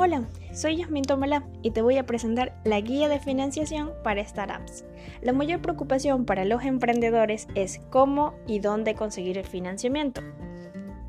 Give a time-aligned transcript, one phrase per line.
[0.00, 4.84] Hola, soy Yasmin Tomala y te voy a presentar la guía de financiación para startups.
[5.22, 10.20] La mayor preocupación para los emprendedores es cómo y dónde conseguir el financiamiento.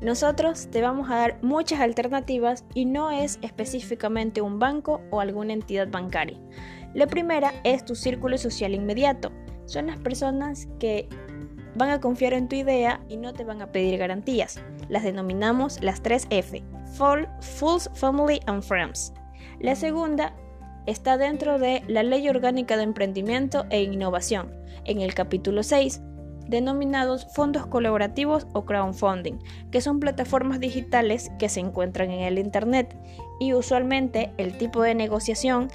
[0.00, 5.52] Nosotros te vamos a dar muchas alternativas y no es específicamente un banco o alguna
[5.52, 6.40] entidad bancaria.
[6.92, 9.30] La primera es tu círculo social inmediato.
[9.66, 11.08] Son las personas que
[11.76, 14.60] van a confiar en tu idea y no te van a pedir garantías.
[14.88, 16.64] Las denominamos las 3 F,
[16.96, 19.12] Fools, Family and Friends.
[19.60, 20.34] La segunda
[20.86, 24.52] está dentro de la Ley Orgánica de Emprendimiento e Innovación,
[24.84, 26.00] en el capítulo 6,
[26.48, 29.38] denominados fondos colaborativos o crowdfunding,
[29.70, 32.96] que son plataformas digitales que se encuentran en el Internet
[33.38, 35.68] y usualmente el tipo de negociación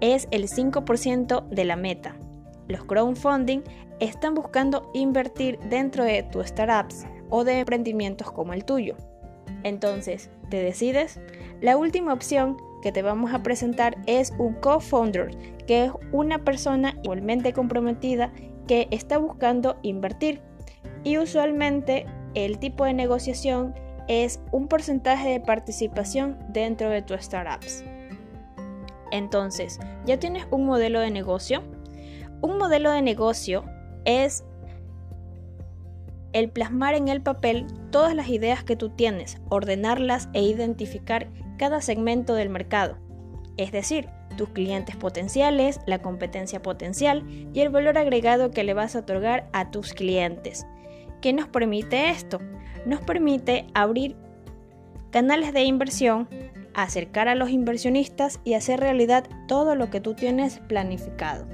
[0.00, 2.16] es el 5% de la meta.
[2.68, 3.62] Los crowdfunding
[3.98, 8.96] están buscando invertir dentro de tus startups o de emprendimientos como el tuyo.
[9.62, 11.20] Entonces, ¿te decides?
[11.60, 15.30] La última opción que te vamos a presentar es un co-founder,
[15.66, 18.32] que es una persona igualmente comprometida
[18.66, 20.40] que está buscando invertir.
[21.04, 23.74] Y usualmente el tipo de negociación
[24.08, 27.84] es un porcentaje de participación dentro de tus startups.
[29.10, 31.62] Entonces, ¿ya tienes un modelo de negocio?
[32.40, 33.64] Un modelo de negocio
[34.04, 34.44] es
[36.32, 41.28] el plasmar en el papel todas las ideas que tú tienes, ordenarlas e identificar
[41.58, 42.98] cada segmento del mercado,
[43.56, 48.96] es decir, tus clientes potenciales, la competencia potencial y el valor agregado que le vas
[48.96, 50.66] a otorgar a tus clientes.
[51.20, 52.40] ¿Qué nos permite esto?
[52.86, 54.16] Nos permite abrir
[55.10, 56.28] canales de inversión,
[56.72, 61.46] acercar a los inversionistas y hacer realidad todo lo que tú tienes planificado.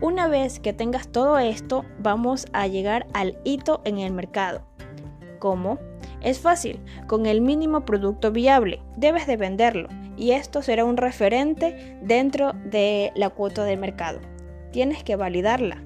[0.00, 4.62] Una vez que tengas todo esto, vamos a llegar al hito en el mercado.
[5.38, 5.78] ¿Cómo?
[6.22, 11.98] Es fácil, con el mínimo producto viable, debes de venderlo y esto será un referente
[12.02, 14.20] dentro de la cuota de mercado.
[14.72, 15.82] Tienes que validarla.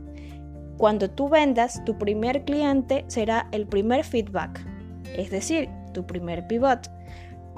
[0.77, 4.65] Cuando tú vendas, tu primer cliente será el primer feedback,
[5.17, 6.89] es decir, tu primer pivot.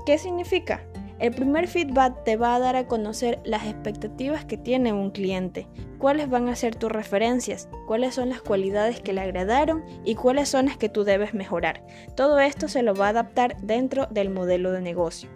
[0.06, 0.80] ¿Qué significa?
[1.18, 5.66] El primer feedback te va a dar a conocer las expectativas que tiene un cliente,
[5.98, 10.50] cuáles van a ser tus referencias, cuáles son las cualidades que le agradaron y cuáles
[10.50, 11.82] son las que tú debes mejorar.
[12.16, 15.30] Todo esto se lo va a adaptar dentro del modelo de negocio.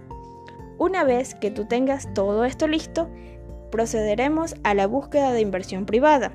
[0.76, 3.08] Una vez que tú tengas todo esto listo,
[3.70, 6.32] procederemos a la búsqueda de inversión privada.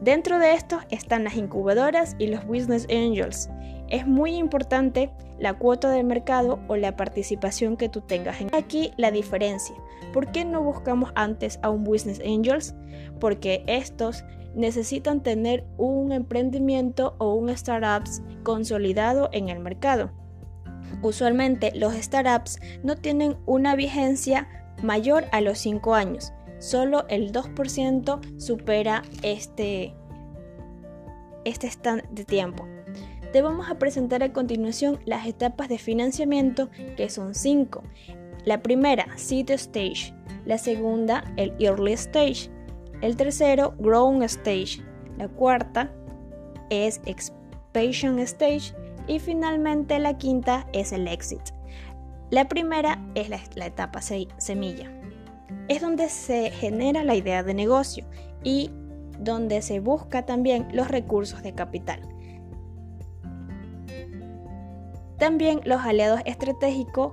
[0.00, 3.48] Dentro de esto están las incubadoras y los business angels.
[3.88, 8.36] Es muy importante la cuota de mercado o la participación que tú tengas.
[8.52, 9.74] Aquí la diferencia.
[10.12, 12.74] ¿Por qué no buscamos antes a un Business Angels?
[13.20, 14.24] Porque estos
[14.54, 20.12] necesitan tener un emprendimiento o un startups consolidado en el mercado.
[21.02, 24.48] Usualmente los startups no tienen una vigencia
[24.82, 26.32] mayor a los 5 años.
[26.58, 29.94] Solo el 2% supera este,
[31.44, 32.66] este stand de tiempo
[33.34, 37.82] te vamos a presentar a continuación las etapas de financiamiento, que son cinco.
[38.44, 40.14] La primera, Seed Stage.
[40.46, 42.48] La segunda, el Early Stage.
[43.00, 44.84] El tercero, Growing Stage.
[45.18, 45.90] La cuarta
[46.70, 48.72] es Expansion Stage.
[49.08, 51.42] Y finalmente la quinta es el Exit.
[52.30, 54.92] La primera es la, la etapa semilla.
[55.66, 58.06] Es donde se genera la idea de negocio
[58.44, 58.70] y
[59.18, 62.13] donde se busca también los recursos de capital.
[65.18, 67.12] También los aliados estratégicos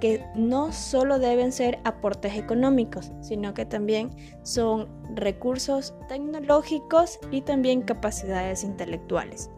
[0.00, 4.10] que no solo deben ser aportes económicos, sino que también
[4.42, 9.50] son recursos tecnológicos y también capacidades intelectuales.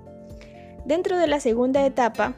[0.85, 2.35] Dentro de la segunda etapa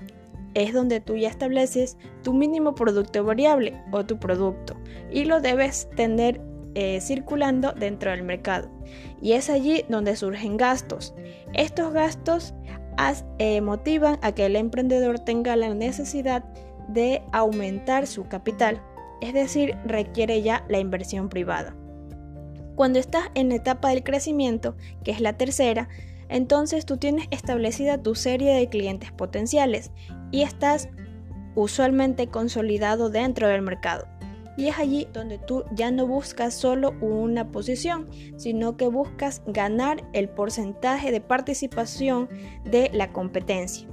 [0.53, 4.77] es donde tú ya estableces tu mínimo producto variable o tu producto
[5.11, 6.41] y lo debes tener
[6.75, 8.69] eh, circulando dentro del mercado.
[9.23, 11.15] Y es allí donde surgen gastos.
[11.55, 12.53] Estos gastos
[13.39, 16.45] eh, motivan a que el emprendedor tenga la necesidad
[16.89, 18.83] de aumentar su capital,
[19.21, 21.77] es decir, requiere ya la inversión privada.
[22.75, 25.89] Cuando estás en la etapa del crecimiento, que es la tercera,
[26.29, 29.93] entonces tú tienes establecida tu serie de clientes potenciales
[30.31, 30.89] y estás
[31.55, 34.07] usualmente consolidado dentro del mercado.
[34.57, 40.09] Y es allí donde tú ya no buscas solo una posición, sino que buscas ganar
[40.13, 42.29] el porcentaje de participación
[42.65, 43.89] de la competencia.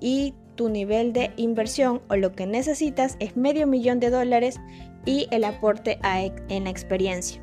[0.00, 4.60] Y tu nivel de inversión o lo que necesitas es medio millón de dólares
[5.06, 5.98] y el aporte
[6.48, 7.40] en la experiencia.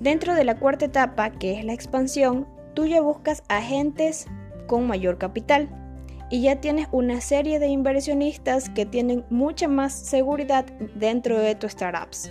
[0.00, 4.26] Dentro de la cuarta etapa, que es la expansión, tú ya buscas agentes
[4.68, 5.68] con mayor capital
[6.30, 11.72] y ya tienes una serie de inversionistas que tienen mucha más seguridad dentro de tus
[11.72, 12.30] startups.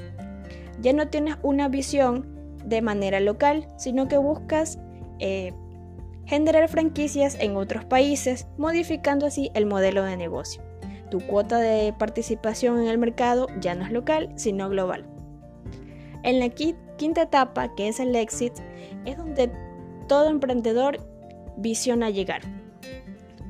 [0.82, 4.78] Ya no tienes una visión de manera local, sino que buscas
[5.20, 5.54] eh,
[6.26, 10.62] generar franquicias en otros países, modificando así el modelo de negocio.
[11.10, 15.06] Tu cuota de participación en el mercado ya no es local, sino global.
[16.24, 18.54] En la quinta etapa, que es el exit,
[19.06, 19.50] es donde
[20.08, 20.98] todo emprendedor
[21.56, 22.42] visiona llegar.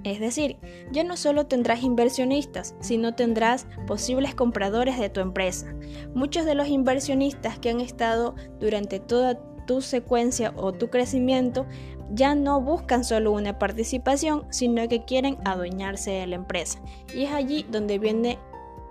[0.08, 0.56] Es decir,
[0.92, 5.76] ya no solo tendrás inversionistas, sino tendrás posibles compradores de tu empresa.
[6.16, 11.66] Muchos de los inversionistas que han estado durante toda tu secuencia o tu crecimiento
[12.14, 16.80] ya no buscan solo una participación, sino que quieren adueñarse de la empresa.
[17.14, 18.40] Y es allí donde viene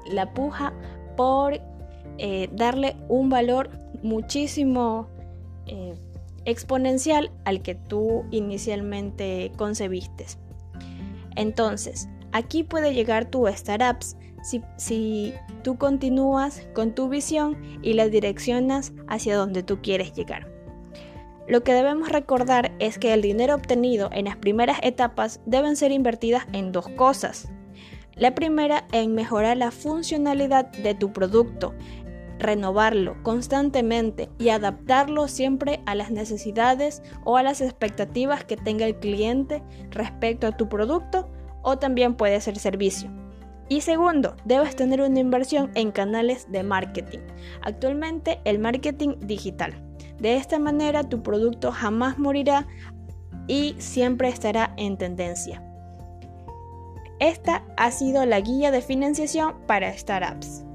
[0.07, 0.75] la puja
[1.17, 1.59] por
[2.19, 3.71] eh, darle un valor
[4.03, 5.09] muchísimo
[5.67, 5.95] eh,
[6.45, 10.27] exponencial al que tú inicialmente concebiste.
[11.37, 18.09] Entonces, aquí puede llegar tu startups si, si tú continúas con tu visión y la
[18.09, 20.51] direccionas hacia donde tú quieres llegar.
[21.49, 25.93] Lo que debemos recordar es que el dinero obtenido en las primeras etapas deben ser
[25.93, 27.49] invertidas en dos cosas.
[28.17, 31.75] La primera en mejorar la funcionalidad de tu producto,
[32.39, 38.97] renovarlo constantemente y adaptarlo siempre a las necesidades o a las expectativas que tenga el
[38.97, 41.29] cliente respecto a tu producto
[41.63, 43.11] o también puede ser servicio.
[43.69, 47.19] Y segundo, debes tener una inversión en canales de marketing,
[47.63, 49.83] actualmente el marketing digital.
[50.21, 52.67] De esta manera tu producto jamás morirá
[53.49, 55.63] y siempre estará en tendencia.
[57.19, 60.66] Esta ha sido la guía de financiación para startups.